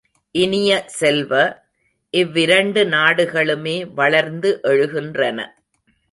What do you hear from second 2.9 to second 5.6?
நாடுகளுமே வளர்ந்து எழுகின்றன.